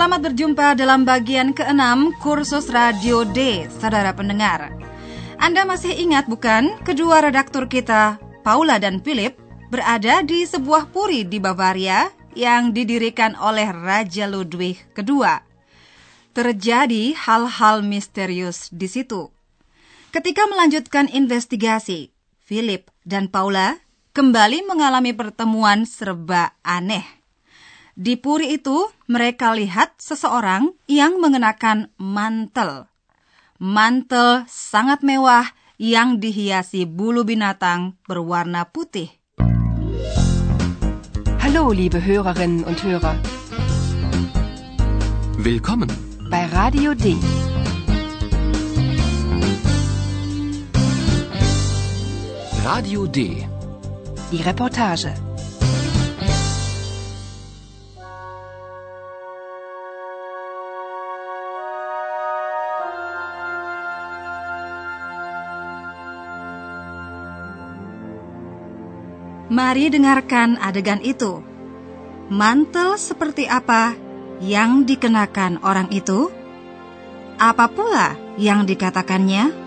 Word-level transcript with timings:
Selamat 0.00 0.32
berjumpa 0.32 0.80
dalam 0.80 1.04
bagian 1.04 1.52
keenam 1.52 2.16
kursus 2.24 2.72
Radio 2.72 3.20
D, 3.28 3.68
saudara 3.68 4.16
pendengar. 4.16 4.72
Anda 5.36 5.68
masih 5.68 5.92
ingat 5.92 6.24
bukan, 6.24 6.72
kedua 6.88 7.20
redaktur 7.20 7.68
kita, 7.68 8.16
Paula 8.40 8.80
dan 8.80 9.04
Philip, 9.04 9.36
berada 9.68 10.24
di 10.24 10.48
sebuah 10.48 10.88
puri 10.88 11.28
di 11.28 11.36
Bavaria 11.36 12.08
yang 12.32 12.72
didirikan 12.72 13.36
oleh 13.36 13.68
Raja 13.68 14.24
Ludwig 14.24 14.80
II. 14.96 15.20
Terjadi 16.32 17.12
hal-hal 17.12 17.84
misterius 17.84 18.72
di 18.72 18.88
situ. 18.88 19.28
Ketika 20.16 20.48
melanjutkan 20.48 21.12
investigasi, 21.12 22.08
Philip 22.40 22.88
dan 23.04 23.28
Paula 23.28 23.76
kembali 24.16 24.64
mengalami 24.64 25.12
pertemuan 25.12 25.84
serba 25.84 26.56
aneh. 26.64 27.19
Di 27.98 28.14
puri 28.14 28.54
itu, 28.54 28.86
mereka 29.10 29.50
lihat 29.50 29.98
seseorang 29.98 30.70
yang 30.86 31.18
mengenakan 31.18 31.90
mantel. 31.98 32.86
Mantel 33.58 34.46
sangat 34.46 35.02
mewah 35.02 35.50
yang 35.80 36.20
dihiasi 36.22 36.86
bulu 36.86 37.26
binatang 37.26 37.98
berwarna 38.06 38.68
putih. 38.68 39.10
Hallo, 41.40 41.72
liebe 41.74 41.98
Hörerinnen 41.98 42.62
und 42.62 42.78
Hörer. 42.84 43.16
Willkommen. 45.40 45.88
Bei 46.30 46.46
Radio 46.46 46.94
D. 46.94 47.16
Radio 52.62 53.06
D. 53.08 53.48
Die 54.30 54.42
Reportage. 54.42 55.29
Mari 69.50 69.90
dengarkan 69.90 70.62
adegan 70.62 71.02
itu. 71.02 71.42
Mantel 72.30 72.94
seperti 72.94 73.50
apa 73.50 73.98
yang 74.38 74.86
dikenakan 74.86 75.58
orang 75.66 75.90
itu? 75.90 76.30
Apa 77.34 77.66
pula 77.66 78.14
yang 78.38 78.62
dikatakannya? 78.62 79.59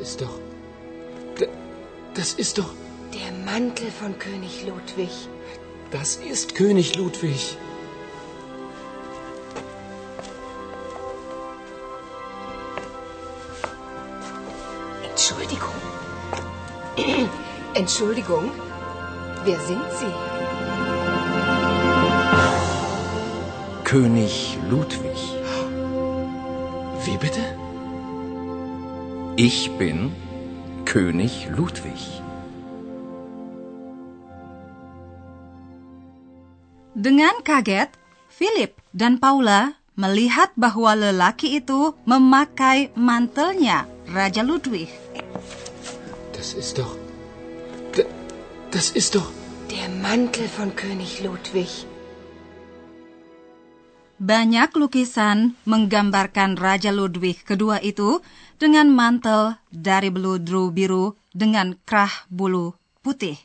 Ist 0.00 0.20
doch. 0.20 0.38
Da- 1.38 1.46
Das 2.14 2.32
ist 2.34 2.58
doch. 2.58 2.72
Der 3.14 3.32
Mantel 3.44 3.90
von 3.90 4.18
König 4.18 4.66
Ludwig. 4.66 5.10
Das 5.90 6.16
ist 6.16 6.54
König 6.54 6.96
Ludwig. 6.96 7.56
Entschuldigung. 15.10 15.74
Entschuldigung. 17.74 18.50
Wer 19.44 19.58
sind 19.60 19.82
Sie? 19.98 20.12
König 23.84 24.58
Ludwig. 24.68 25.39
Ich 29.40 29.58
bin 29.80 30.12
König 30.84 31.48
Ludwig. 31.56 32.00
Dengan 36.92 37.32
kaget, 37.40 37.88
Philip 38.28 38.76
dan 38.92 39.16
Paula 39.16 39.78
melihat 39.96 40.52
bahwa 40.58 40.92
lelaki 40.92 41.56
itu 41.56 41.96
memakai 42.04 42.92
mantelnya 42.98 43.88
Raja 44.10 44.44
Ludwig. 44.44 44.90
Das 46.34 46.52
ist 46.52 46.76
doch. 46.76 46.92
Da- 47.94 48.08
Das 48.70 48.92
ist 48.92 49.14
doch. 49.14 49.28
Der 49.70 49.86
Mantel 49.88 50.48
von 50.48 50.74
König 50.74 51.22
Ludwig. 51.22 51.86
Banyak 54.20 54.76
lukisan 54.76 55.56
menggambarkan 55.64 56.60
Raja 56.60 56.92
Ludwig 56.92 57.40
kedua 57.40 57.80
itu 57.80 58.20
dengan 58.60 58.92
mantel 58.92 59.56
dari 59.72 60.12
beludru 60.12 60.68
biru 60.68 61.16
dengan 61.32 61.72
kerah 61.88 62.28
bulu 62.28 62.76
putih. 63.00 63.40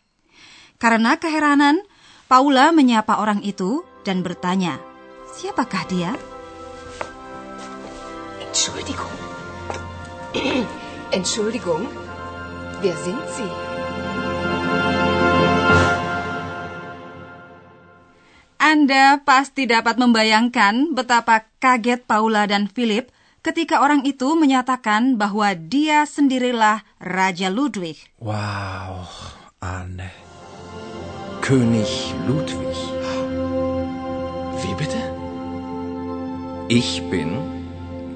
Karena 0.75 1.15
keheranan, 1.15 1.79
Paula 2.27 2.75
menyapa 2.75 3.23
orang 3.23 3.39
itu 3.47 3.87
dan 4.03 4.19
bertanya, 4.19 4.75
siapakah 5.31 5.87
dia? 5.87 6.11
Entschuldigung. 8.43 9.15
Entschuldigung. 11.15 11.87
Wer 12.83 12.99
sind 12.99 13.23
Sie? 13.31 13.74
Anda 18.75 19.23
pasti 19.23 19.71
dapat 19.71 19.95
membayangkan 19.95 20.91
betapa 20.91 21.47
kaget 21.63 22.03
Paula 22.03 22.43
dan 22.43 22.67
Philip 22.67 23.07
ketika 23.39 23.79
orang 23.79 24.03
itu 24.03 24.35
menyatakan 24.35 25.15
bahwa 25.15 25.55
dia 25.55 26.03
sendirilah 26.03 26.83
Raja 26.99 27.47
Ludwig. 27.47 27.95
Wow, 28.19 29.07
Anne. 29.63 30.11
König 31.39 31.87
Ludwig. 32.27 32.75
Wie 34.59 34.75
bitte? 34.75 34.99
Ich 36.67 36.99
bin 37.07 37.39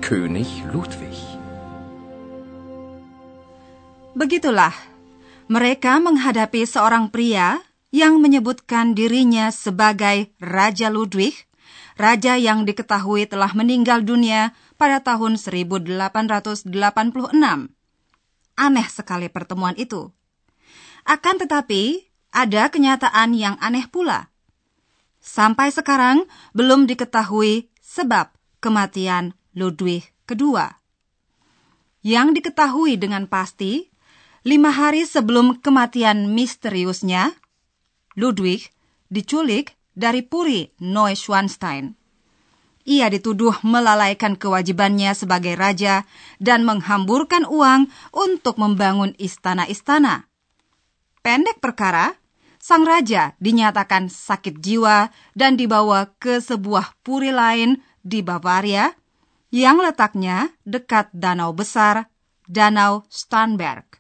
König 0.04 0.52
Ludwig. 0.76 1.16
Begitulah, 4.12 4.76
mereka 5.48 6.04
menghadapi 6.04 6.68
seorang 6.68 7.08
pria 7.08 7.64
yang 7.90 8.22
menyebutkan 8.22 8.94
dirinya 8.94 9.50
sebagai 9.50 10.30
Raja 10.38 10.94
Ludwig, 10.94 11.34
raja 11.98 12.38
yang 12.38 12.64
diketahui 12.64 13.26
telah 13.26 13.52
meninggal 13.58 14.06
dunia 14.06 14.54
pada 14.78 15.02
tahun 15.02 15.36
1886. 15.36 16.70
Aneh 18.60 18.88
sekali 18.88 19.28
pertemuan 19.28 19.76
itu. 19.76 20.14
Akan 21.08 21.42
tetapi, 21.42 22.06
ada 22.30 22.70
kenyataan 22.70 23.34
yang 23.34 23.58
aneh 23.58 23.90
pula. 23.90 24.30
Sampai 25.20 25.74
sekarang 25.74 26.30
belum 26.54 26.86
diketahui 26.86 27.68
sebab 27.82 28.32
kematian 28.62 29.34
Ludwig 29.58 30.06
II. 30.30 30.56
Yang 32.00 32.28
diketahui 32.40 32.96
dengan 32.96 33.28
pasti, 33.28 33.92
lima 34.48 34.72
hari 34.72 35.04
sebelum 35.04 35.60
kematian 35.60 36.32
misteriusnya, 36.32 37.36
Ludwig 38.20 38.68
diculik 39.08 39.80
dari 39.96 40.20
puri 40.28 40.68
Neuschwanstein. 40.84 41.96
Ia 42.84 43.08
dituduh 43.08 43.56
melalaikan 43.64 44.36
kewajibannya 44.36 45.16
sebagai 45.16 45.56
raja 45.56 46.04
dan 46.44 46.68
menghamburkan 46.68 47.48
uang 47.48 47.88
untuk 48.12 48.60
membangun 48.60 49.16
istana-istana. 49.16 50.28
Pendek 51.24 51.64
perkara, 51.64 52.18
sang 52.60 52.84
raja 52.84 53.40
dinyatakan 53.40 54.12
sakit 54.12 54.60
jiwa 54.60 55.16
dan 55.32 55.56
dibawa 55.56 56.12
ke 56.20 56.44
sebuah 56.44 57.00
puri 57.06 57.32
lain 57.32 57.80
di 58.04 58.20
Bavaria 58.20 58.92
yang 59.54 59.80
letaknya 59.80 60.52
dekat 60.68 61.08
danau 61.16 61.56
besar, 61.56 62.10
Danau 62.50 63.06
Starnberg. 63.14 63.99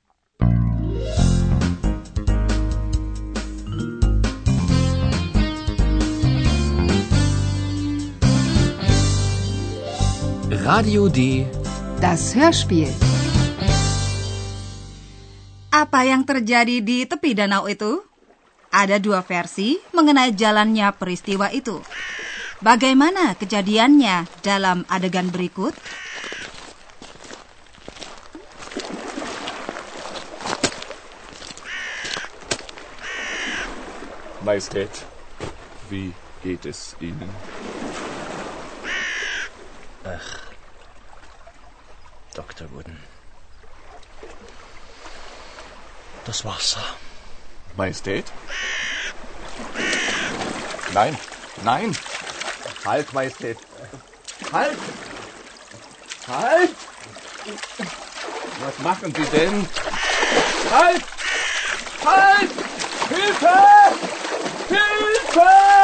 Radio 10.70 11.10
D. 11.10 11.50
Das 11.98 12.38
Hörspiel. 12.38 12.94
Apa 15.74 16.06
yang 16.06 16.22
terjadi 16.22 16.78
di 16.86 17.10
tepi 17.10 17.34
danau 17.34 17.66
itu? 17.66 18.06
Ada 18.70 19.02
dua 19.02 19.26
versi 19.26 19.82
mengenai 19.98 20.30
jalannya 20.30 20.94
peristiwa 20.94 21.50
itu. 21.50 21.82
Bagaimana 22.62 23.34
kejadiannya 23.34 24.30
dalam 24.46 24.86
adegan 24.94 25.34
berikut? 25.34 25.74
Majestät, 34.46 34.94
wie 35.90 36.14
geht 36.46 36.70
es 36.70 36.94
Ihnen? 37.02 37.34
Dr. 42.34 42.72
Wooden. 42.72 42.98
Das 46.26 46.46
Wasser. 46.46 46.84
Majestät? 47.76 48.26
Nein, 50.94 51.18
nein! 51.64 51.98
Halt, 52.86 53.14
Majestät! 53.14 53.58
Halt! 54.52 54.78
Halt! 56.28 56.76
Was 58.60 58.80
machen 58.80 59.14
Sie 59.16 59.26
denn? 59.26 59.68
Halt! 60.72 61.04
Halt! 62.06 62.52
Hilfe! 63.10 63.50
Hilfe! 64.68 65.79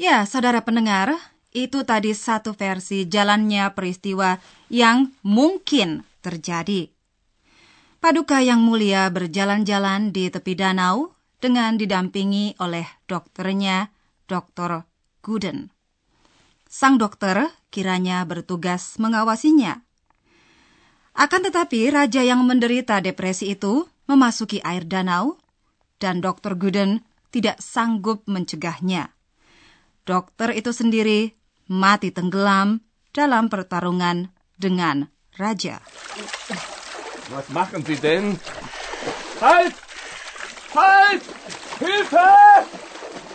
Ya, 0.00 0.24
saudara 0.24 0.64
pendengar, 0.64 1.12
itu 1.52 1.84
tadi 1.84 2.16
satu 2.16 2.56
versi 2.56 3.04
jalannya 3.04 3.68
peristiwa 3.76 4.40
yang 4.72 5.12
mungkin 5.20 6.08
terjadi. 6.24 6.88
Paduka 8.00 8.40
yang 8.40 8.64
mulia 8.64 9.12
berjalan-jalan 9.12 10.08
di 10.08 10.32
tepi 10.32 10.56
danau 10.56 11.12
dengan 11.36 11.76
didampingi 11.76 12.56
oleh 12.64 12.88
dokternya, 13.04 13.92
Dr. 14.24 14.88
Gooden. 15.20 15.68
Sang 16.64 16.96
dokter 16.96 17.52
kiranya 17.68 18.24
bertugas 18.24 18.96
mengawasinya. 18.96 19.84
Akan 21.12 21.44
tetapi, 21.44 21.92
raja 21.92 22.24
yang 22.24 22.40
menderita 22.48 23.04
depresi 23.04 23.52
itu 23.52 23.84
memasuki 24.08 24.64
air 24.64 24.88
danau, 24.88 25.36
dan 26.00 26.24
Dr. 26.24 26.56
Gooden 26.56 27.04
tidak 27.28 27.60
sanggup 27.60 28.24
mencegahnya. 28.24 29.19
Dokter 30.10 30.50
itu 30.58 30.74
sendiri 30.74 31.38
mati 31.70 32.10
tenggelam 32.10 32.82
dalam 33.14 33.46
pertarungan 33.46 34.34
dengan 34.58 35.06
raja. 35.38 35.78
Was 37.30 37.46
machen 37.54 37.86
Sie 37.86 37.94
denn? 37.94 38.34
Halt! 39.38 39.70
Halt! 40.74 41.22
Hilfe! 41.78 42.30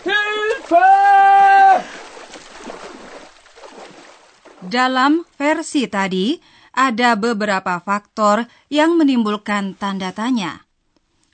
Hilfe! 0.04 0.92
Dalam 4.68 5.24
versi 5.39 5.88
tadi, 5.88 6.36
ada 6.75 7.16
beberapa 7.16 7.80
faktor 7.80 8.51
yang 8.68 9.00
menimbulkan 9.00 9.80
tanda 9.80 10.12
tanya. 10.12 10.68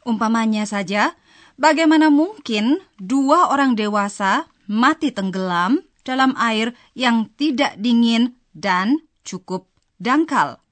Umpamanya 0.06 0.70
saja, 0.70 1.18
bagaimana 1.58 2.14
mungkin 2.14 2.78
dua 3.02 3.50
orang 3.50 3.74
dewasa 3.74 4.51
mati 4.72 5.12
tenggelam 5.12 5.84
dalam 6.08 6.32
air 6.40 6.72
yang 6.96 7.28
tidak 7.36 7.76
dingin 7.76 8.40
dan 8.56 9.04
cukup 9.28 9.68
dangkal? 10.00 10.64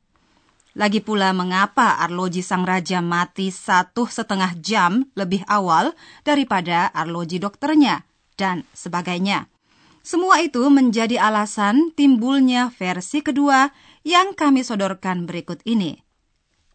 Lagi 0.80 1.04
pula 1.04 1.36
mengapa 1.36 2.00
arloji 2.00 2.40
sang 2.40 2.64
raja 2.64 3.04
mati 3.04 3.52
satu 3.52 4.08
setengah 4.08 4.56
jam 4.64 5.04
lebih 5.20 5.44
awal 5.52 5.92
daripada 6.24 6.88
arloji 6.96 7.44
dokternya, 7.44 8.08
dan 8.40 8.64
sebagainya. 8.72 9.52
Semua 10.00 10.40
itu 10.42 10.64
menjadi 10.72 11.20
alasan 11.20 11.92
timbulnya 11.94 12.72
versi 12.72 13.20
kedua 13.20 13.70
yang 14.08 14.34
kami 14.34 14.64
sodorkan 14.66 15.28
berikut 15.28 15.60
ini. 15.68 16.00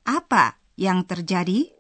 Apa 0.05 0.61
yang 0.76 1.09
terjadi? 1.09 1.74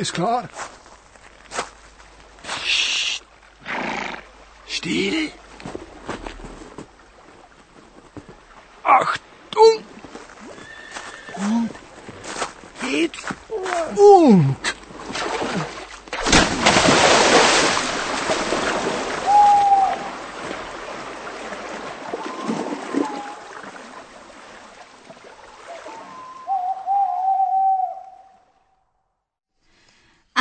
Alles 0.00 0.14
klar? 0.14 0.48
Still. 4.66 5.30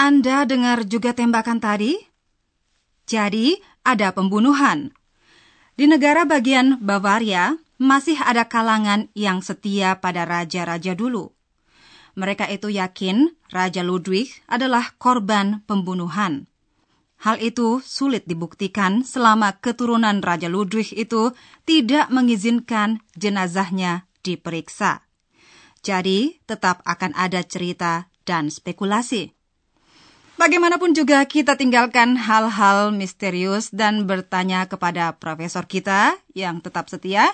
Anda 0.09 0.41
dengar 0.41 0.89
juga 0.89 1.13
tembakan 1.13 1.61
tadi? 1.61 1.93
Jadi, 3.05 3.61
ada 3.85 4.09
pembunuhan. 4.09 4.89
Di 5.77 5.85
negara 5.85 6.25
bagian 6.25 6.81
Bavaria, 6.81 7.53
masih 7.77 8.17
ada 8.17 8.49
kalangan 8.49 9.13
yang 9.13 9.45
setia 9.45 10.01
pada 10.01 10.25
raja-raja 10.25 10.97
dulu. 10.97 11.29
Mereka 12.17 12.49
itu 12.49 12.73
yakin 12.73 13.37
Raja 13.53 13.85
Ludwig 13.85 14.33
adalah 14.49 14.97
korban 14.97 15.61
pembunuhan. 15.69 16.49
Hal 17.21 17.37
itu 17.37 17.77
sulit 17.85 18.25
dibuktikan 18.25 19.05
selama 19.05 19.61
keturunan 19.61 20.25
Raja 20.25 20.49
Ludwig 20.49 20.89
itu 20.97 21.37
tidak 21.69 22.09
mengizinkan 22.09 23.05
jenazahnya 23.13 24.09
diperiksa. 24.25 25.05
Jadi, 25.85 26.41
tetap 26.49 26.81
akan 26.89 27.13
ada 27.13 27.45
cerita 27.45 28.09
dan 28.25 28.49
spekulasi. 28.49 29.37
Bagaimanapun 30.39 30.95
juga 30.95 31.19
kita 31.27 31.59
tinggalkan 31.59 32.15
hal-hal 32.15 32.95
misterius 32.95 33.67
dan 33.75 34.07
bertanya 34.07 34.71
kepada 34.71 35.11
profesor 35.19 35.67
kita 35.67 36.15
yang 36.31 36.63
tetap 36.63 36.87
setia, 36.87 37.27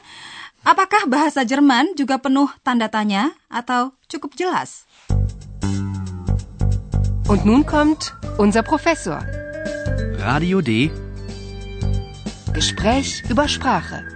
apakah 0.65 1.05
bahasa 1.05 1.45
Jerman 1.45 1.93
juga 1.93 2.17
penuh 2.17 2.49
tanda 2.65 2.89
tanya 2.89 3.29
atau 3.45 3.93
cukup 4.09 4.33
jelas? 4.33 4.89
Und 7.29 7.45
nun 7.45 7.61
kommt 7.61 8.09
unser 8.41 8.65
Professor. 8.65 9.21
Radio 10.17 10.65
D. 10.65 10.89
Gespräch 12.57 13.21
über 13.29 13.45
Sprache. 13.45 14.14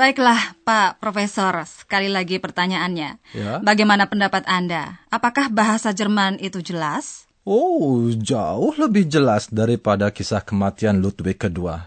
Baiklah, 0.00 0.56
Pak 0.64 0.96
Profesor, 0.96 1.52
sekali 1.68 2.08
lagi 2.08 2.40
pertanyaannya. 2.40 3.20
Ya. 3.36 3.60
Bagaimana 3.60 4.08
pendapat 4.08 4.48
Anda? 4.48 5.04
Apakah 5.12 5.52
bahasa 5.52 5.92
Jerman 5.92 6.40
itu 6.40 6.64
jelas? 6.64 7.28
Oh, 7.44 8.08
jauh 8.08 8.72
lebih 8.80 9.04
jelas 9.04 9.52
daripada 9.52 10.08
kisah 10.08 10.40
kematian 10.40 11.04
Ludwig 11.04 11.36
II. 11.36 11.84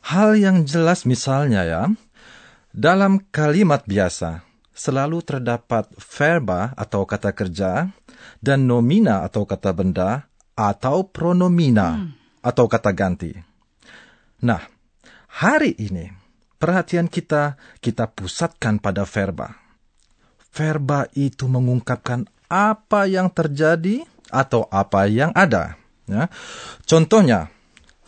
Hal 0.00 0.30
yang 0.40 0.64
jelas 0.64 1.04
misalnya 1.04 1.68
ya, 1.68 1.82
dalam 2.72 3.20
kalimat 3.28 3.84
biasa 3.84 4.40
selalu 4.72 5.20
terdapat 5.20 5.92
verba 6.00 6.72
atau 6.72 7.04
kata 7.04 7.36
kerja 7.36 7.92
dan 8.40 8.64
nomina 8.64 9.28
atau 9.28 9.44
kata 9.44 9.76
benda 9.76 10.24
atau 10.56 11.04
pronomina 11.04 12.00
atau 12.40 12.64
kata 12.64 12.96
ganti. 12.96 13.36
Nah, 14.40 14.64
hari 15.28 15.76
ini 15.76 16.19
perhatian 16.60 17.08
kita 17.08 17.56
kita 17.80 18.12
pusatkan 18.12 18.76
pada 18.76 19.08
verba. 19.08 19.56
Verba 20.52 21.08
itu 21.16 21.48
mengungkapkan 21.48 22.28
apa 22.52 23.08
yang 23.08 23.32
terjadi 23.32 24.04
atau 24.28 24.68
apa 24.68 25.08
yang 25.08 25.32
ada. 25.32 25.80
Ya. 26.04 26.28
Contohnya, 26.84 27.48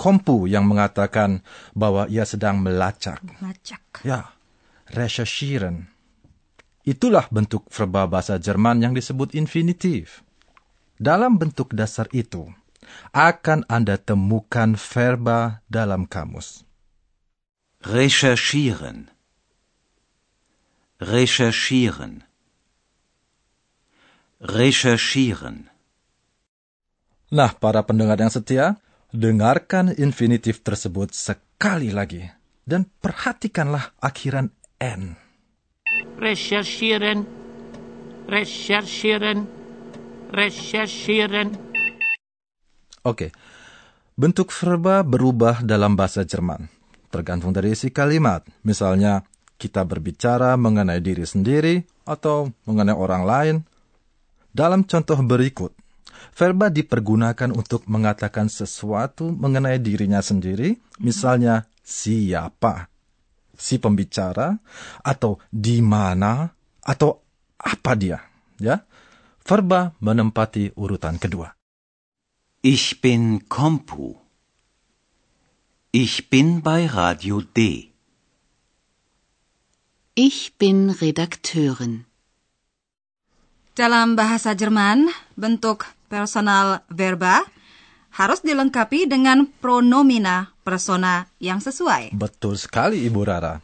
Kompu 0.02 0.50
yang 0.50 0.66
mengatakan 0.66 1.47
bahwa 1.78 2.11
ia 2.11 2.26
sedang 2.26 2.59
melacak. 2.59 3.23
Lacak. 3.38 4.02
Ya, 4.02 4.35
recherchieren. 4.90 5.94
Itulah 6.82 7.30
bentuk 7.30 7.71
verba 7.71 8.11
bahasa 8.11 8.35
Jerman 8.40 8.82
yang 8.82 8.99
disebut 8.99 9.38
infinitif. 9.38 10.26
Dalam 10.99 11.38
bentuk 11.38 11.71
dasar 11.71 12.11
itu, 12.11 12.50
akan 13.14 13.62
Anda 13.71 13.94
temukan 13.94 14.75
verba 14.75 15.62
dalam 15.71 16.02
kamus. 16.11 16.66
Recherchieren. 17.82 19.10
Recherchieren. 21.02 22.22
Recherchieren. 24.42 25.70
Nah, 27.32 27.50
para 27.58 27.82
pendengar 27.82 28.18
yang 28.18 28.30
setia, 28.30 28.78
dengarkan 29.10 29.94
infinitif 29.98 30.62
tersebut 30.62 31.10
sekali 31.10 31.90
lagi. 31.90 32.22
Dan 32.62 32.86
perhatikanlah 33.02 33.98
akhiran 33.98 34.54
N. 34.78 35.22
recherchieren, 36.22 37.26
recherchieren, 38.30 39.50
recherchieren. 40.30 41.58
Oke, 43.02 43.34
bentuk 44.14 44.54
verba 44.54 45.02
berubah 45.02 45.66
dalam 45.66 45.98
bahasa 45.98 46.22
Jerman. 46.22 46.81
Tergantung 47.12 47.52
dari 47.52 47.76
isi 47.76 47.92
kalimat. 47.92 48.40
Misalnya, 48.64 49.21
kita 49.61 49.85
berbicara 49.85 50.57
mengenai 50.57 51.04
diri 51.04 51.28
sendiri 51.28 51.85
atau 52.09 52.49
mengenai 52.64 52.97
orang 52.97 53.23
lain. 53.23 53.57
Dalam 54.49 54.88
contoh 54.88 55.21
berikut, 55.21 55.76
verba 56.33 56.73
dipergunakan 56.73 57.52
untuk 57.52 57.85
mengatakan 57.85 58.49
sesuatu 58.49 59.28
mengenai 59.28 59.76
dirinya 59.76 60.25
sendiri, 60.25 60.73
misalnya 61.04 61.69
siapa, 61.85 62.88
si 63.52 63.76
pembicara, 63.76 64.57
atau 65.04 65.37
di 65.52 65.85
mana, 65.85 66.49
atau 66.81 67.21
apa 67.61 67.92
dia. 67.92 68.25
Ya, 68.57 68.83
verba 69.45 69.92
menempati 70.00 70.73
urutan 70.81 71.21
kedua. 71.21 71.52
Ich 72.62 73.02
bin 73.02 73.42
Kompu. 73.50 74.21
Ich 75.92 76.32
bin 76.32 76.64
bei 76.64 76.88
Radio 76.88 77.44
D. 77.44 77.92
Ich 80.16 80.56
bin 80.56 80.88
Redakteurin. 80.88 82.08
Dalam 83.76 84.16
bahasa 84.16 84.56
Jerman, 84.56 85.12
bentuk 85.37 85.84
personal 86.08 86.80
verba 86.88 87.44
harus 88.08 88.40
dilengkapi 88.40 89.04
dengan 89.04 89.44
pronomina 89.61 90.56
persona 90.64 91.28
yang 91.37 91.61
sesuai. 91.61 92.16
Betul 92.16 92.56
sekali 92.56 93.04
Ibu 93.04 93.20
Rara. 93.28 93.61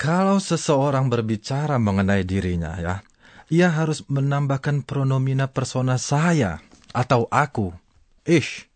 Kalau 0.00 0.40
seseorang 0.40 1.12
berbicara 1.12 1.76
mengenai 1.76 2.24
dirinya 2.24 2.80
ya, 2.80 3.04
ia 3.52 3.68
harus 3.76 4.08
menambahkan 4.08 4.88
pronomina 4.88 5.52
persona 5.52 6.00
saya 6.00 6.64
atau 6.96 7.28
aku. 7.28 7.76
Ish. 8.24 8.72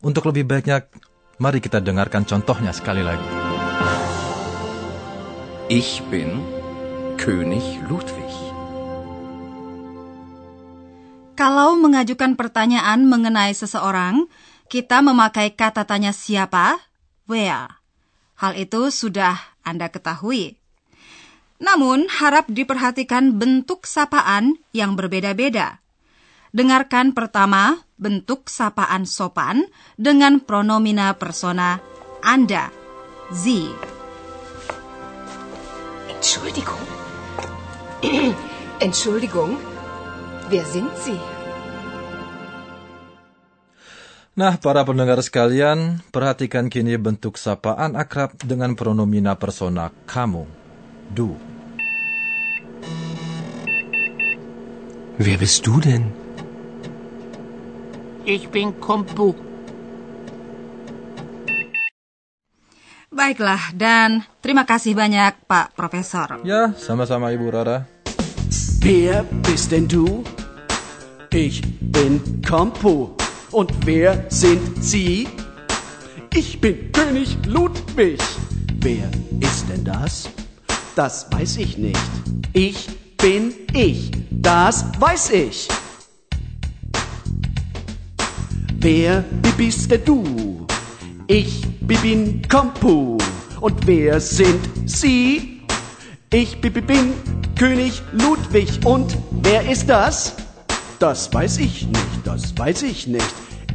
Untuk 0.00 0.24
lebih 0.32 0.48
baiknya, 0.48 0.88
mari 1.36 1.60
kita 1.60 1.84
dengarkan 1.84 2.24
contohnya 2.24 2.72
sekali 2.72 3.04
lagi. 3.04 3.28
Ich 5.68 6.00
bin 6.08 6.40
König 7.20 7.64
Ludwig. 7.90 8.32
Kalau 11.36 11.76
mengajukan 11.76 12.32
pertanyaan 12.32 13.04
mengenai 13.04 13.52
seseorang, 13.52 14.24
kita 14.72 15.04
memakai 15.04 15.52
kata 15.52 15.84
tanya 15.84 16.16
siapa, 16.16 16.80
where. 17.28 17.76
Hal 18.40 18.56
itu 18.56 18.88
sudah 18.88 19.36
Anda 19.60 19.92
ketahui. 19.92 20.56
Namun, 21.60 22.08
harap 22.08 22.48
diperhatikan 22.48 23.36
bentuk 23.36 23.84
sapaan 23.88 24.60
yang 24.76 24.96
berbeda-beda. 24.96 25.80
Dengarkan 26.56 27.12
pertama 27.12 27.85
bentuk 27.96 28.52
sapaan 28.52 29.08
sopan 29.08 29.64
dengan 29.96 30.44
pronomina 30.44 31.16
persona 31.16 31.80
Anda, 32.20 32.68
Sie. 33.32 33.72
Entschuldigung. 36.12 36.84
Entschuldigung. 38.86 39.56
Wer 40.46 40.64
sind 40.68 40.92
Sie? 41.00 41.18
Nah, 44.36 44.60
para 44.60 44.84
pendengar 44.84 45.16
sekalian, 45.24 46.04
perhatikan 46.12 46.68
kini 46.68 47.00
bentuk 47.00 47.40
sapaan 47.40 47.96
akrab 47.96 48.36
dengan 48.44 48.76
pronomina 48.76 49.32
persona 49.32 49.88
kamu, 50.04 50.44
du. 51.08 51.32
Wer 55.16 55.40
bist 55.40 55.64
du 55.64 55.80
denn? 55.80 56.25
Ich 58.26 58.50
bin 58.50 58.74
Kompu. 58.82 59.38
Baiklah, 63.06 63.70
dan 63.70 64.26
terima 64.42 64.66
kasih 64.66 64.98
banyak 64.98 65.46
Pak 65.46 65.78
Profesor. 65.78 66.42
Ya, 66.42 66.74
sama-sama 66.74 67.30
Ibu 67.30 67.46
Rara. 67.54 67.86
Wer 68.82 69.22
bist 69.46 69.70
denn 69.70 69.86
du? 69.86 70.26
Ich 71.30 71.62
bin 71.78 72.42
Kompo. 72.42 73.14
Und 73.54 73.70
wer 73.86 74.26
sind 74.26 74.82
Sie? 74.82 75.30
Ich 76.34 76.58
bin 76.58 76.90
König 76.90 77.38
Ludwig. 77.46 78.18
Wer 78.82 79.06
ist 79.38 79.70
denn 79.70 79.86
das? 79.86 80.26
Das 80.98 81.30
weiß 81.30 81.62
ich 81.62 81.78
nicht. 81.78 82.02
Ich 82.58 82.90
bin 83.22 83.54
ich. 83.70 84.10
Das 84.34 84.82
weiß 84.98 85.30
ich. 85.30 85.70
Wer 88.86 89.26
bist 89.58 89.90
denn 89.90 90.06
du? 90.06 90.22
Ich 91.26 91.66
bin 91.82 92.38
Kompu. 92.46 93.18
Und 93.58 93.82
wer 93.82 94.22
sind 94.22 94.62
Sie? 94.86 95.58
Ich 96.30 96.60
bin 96.62 97.10
König 97.58 97.98
Ludwig. 98.14 98.70
Und 98.86 99.18
wer 99.42 99.66
ist 99.66 99.90
das? 99.90 100.38
Das 101.00 101.34
weiß 101.34 101.58
ich 101.58 101.90
nicht, 101.90 102.22
das 102.22 102.54
weiß 102.54 102.86
ich 102.86 103.10
nicht. 103.10 103.26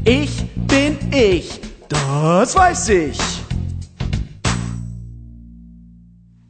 Ich 0.08 0.48
bin 0.72 0.96
ich, 1.12 1.60
das 1.92 2.56
weiß 2.56 2.88
ich. 3.12 3.20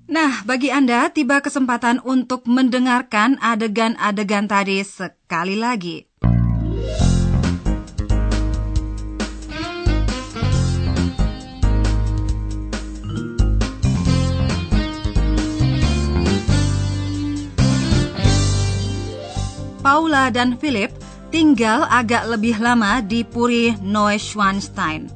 Nah, 0.06 0.46
bagi 0.46 0.70
Anda 0.70 1.10
tiba 1.10 1.42
kesempatan 1.42 1.98
untuk 2.06 2.46
mendengarkan 2.46 3.42
adegan-adegan 3.42 4.46
tadi 4.46 4.86
sekali 4.86 5.58
lagi. 5.58 6.11
Paula 19.92 20.32
dan 20.32 20.56
Philip 20.56 20.88
tinggal 21.36 21.84
agak 21.92 22.24
lebih 22.24 22.64
lama 22.64 23.04
di 23.04 23.28
Puri 23.28 23.76
Neuschwanstein. 23.84 25.12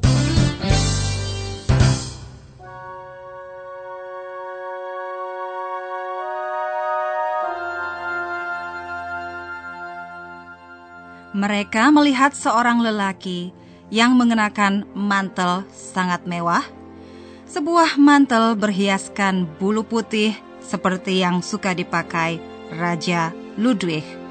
Mereka 11.32 11.96
melihat 11.96 12.36
seorang 12.36 12.84
lelaki 12.84 13.56
yang 13.88 14.20
mengenakan 14.20 14.84
mantel 14.92 15.64
sangat 15.72 16.28
mewah, 16.28 16.68
sebuah 17.48 17.96
mantel 17.96 18.60
berhiaskan 18.60 19.48
bulu 19.56 19.88
putih 19.88 20.36
seperti 20.60 21.24
yang 21.24 21.40
suka 21.40 21.72
dipakai 21.72 22.44
Raja 22.76 23.32
Ludwig. 23.56 24.25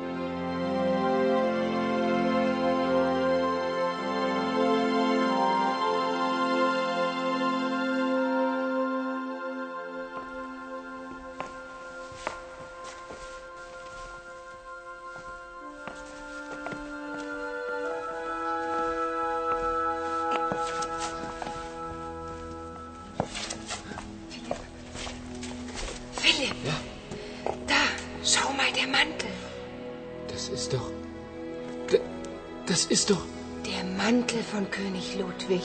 König 35.15 35.21
Ludwig. 35.21 35.63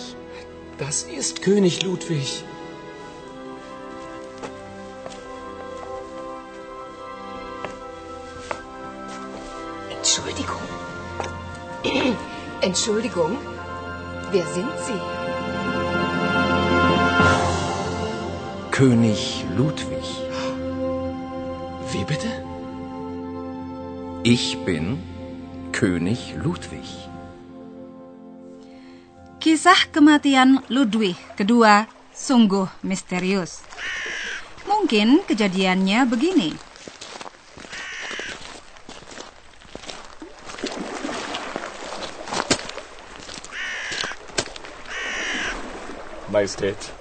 Das 0.77 1.03
ist 1.03 1.41
König 1.41 1.83
Ludwig. 1.83 2.43
Entschuldigung. 9.89 10.61
Entschuldigung. 12.61 13.37
Wer 14.31 14.45
sind 14.45 14.69
Sie? 14.85 15.01
König 18.71 19.45
Ludwig. 19.57 20.05
Wie 21.91 22.03
bitte? 22.03 22.29
Ich 24.23 24.57
bin 24.65 24.99
König 25.71 26.35
Ludwig. 26.35 27.08
Kisah 29.39 29.87
kematian 29.95 30.67
Ludwig 30.67 31.15
kedua 31.39 31.87
sungguh 32.11 32.67
misterius. 32.83 33.63
Mungkin 34.67 35.23
kejadiannya 35.23 36.03
begini. 36.03 36.51
Majestät, 46.27 46.91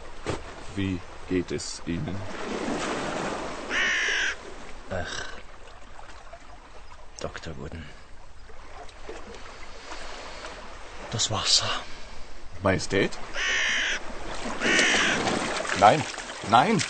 wie 0.78 1.02
geht 1.26 1.50
es 1.50 1.82
Ihnen? 1.90 2.14
Dr. 7.18 7.50
Wooden. 7.58 7.82
Das 11.10 11.34
Wasser. 11.34 11.97
Majestät? 12.62 13.12
Nein, 15.80 16.02
nein! 16.50 16.82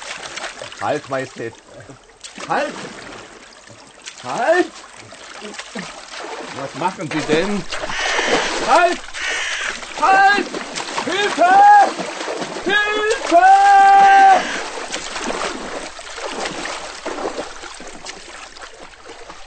Halt, 0.81 1.09
Majestät! 1.11 1.55
Halt! 2.49 2.75
Halt! 4.25 4.67
Was 6.57 6.75
machen 6.75 7.11
Sie 7.11 7.21
denn? 7.29 7.63
Halt! 8.67 8.99
Halt! 10.01 10.47
Hilfe! 11.05 11.55
Hilfe! 12.65 13.49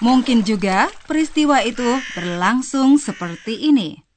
Mungkin 0.02 0.42
juga 0.46 0.90
peristiwa 1.06 1.62
itu 1.62 1.86
berlangsung 2.18 2.98
seperti 2.98 3.70
ini. 3.70 4.11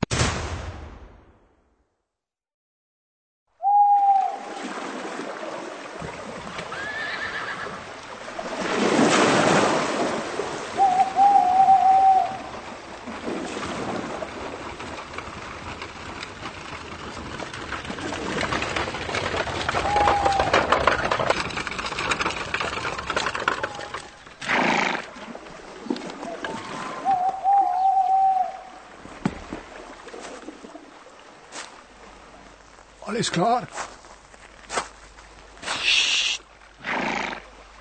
Alles 33.14 33.30
klar? 33.30 33.62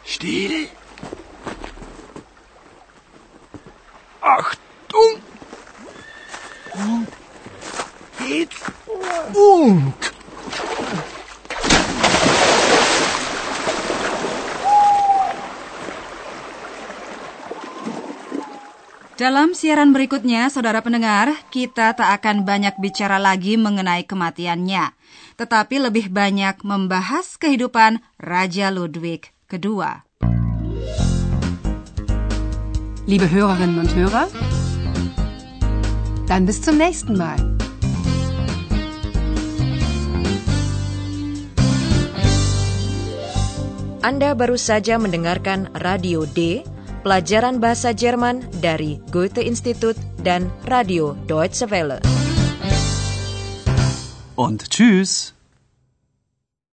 Still. 0.06 0.70
Achtung! 4.22 5.18
Und 6.78 7.10
jetzt 8.30 8.62
und! 9.34 10.14
Dalam 19.14 19.54
siaran 19.58 19.94
berikutnya, 19.96 20.52
saudara 20.52 20.84
pendengar, 20.84 21.32
kita 21.48 21.96
tak 21.98 22.22
akan 22.22 22.44
banyak 22.44 22.76
bicara 22.76 23.22
lagi 23.22 23.56
mengenai 23.56 24.04
kematiannya, 24.04 24.92
tetapi 25.36 25.82
lebih 25.82 26.10
banyak 26.14 26.62
membahas 26.62 27.38
kehidupan 27.38 28.02
Raja 28.22 28.70
Ludwig 28.70 29.34
II. 29.50 30.04
Liebe 33.04 33.28
Hörerinnen 33.28 33.84
und 33.84 33.92
Hörer, 33.92 34.32
dann 36.28 36.48
bis 36.48 36.64
zum 36.64 36.80
nächsten 36.80 37.20
Mal. 37.20 37.36
Anda 44.04 44.36
baru 44.36 44.60
saja 44.60 45.00
mendengarkan 45.00 45.72
Radio 45.80 46.28
D, 46.28 46.68
pelajaran 47.08 47.64
bahasa 47.64 47.96
Jerman 47.96 48.44
dari 48.60 49.00
Goethe 49.16 49.40
Institut 49.40 49.96
dan 50.20 50.52
Radio 50.68 51.16
Deutsche 51.28 51.72
Welle. 51.72 52.23
Und 54.36 54.70
tschüss. 54.70 55.33